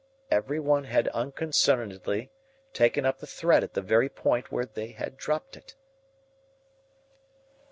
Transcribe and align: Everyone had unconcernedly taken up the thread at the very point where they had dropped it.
Everyone 0.31 0.85
had 0.85 1.09
unconcernedly 1.09 2.31
taken 2.73 3.05
up 3.05 3.19
the 3.19 3.27
thread 3.27 3.63
at 3.63 3.75
the 3.75 3.83
very 3.83 4.09
point 4.09 4.51
where 4.51 4.65
they 4.65 4.93
had 4.93 5.15
dropped 5.15 5.55
it. 5.55 5.75